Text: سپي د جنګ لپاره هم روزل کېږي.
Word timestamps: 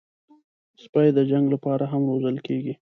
سپي 0.81 1.07
د 1.17 1.19
جنګ 1.31 1.45
لپاره 1.53 1.83
هم 1.91 2.01
روزل 2.11 2.37
کېږي. 2.47 2.73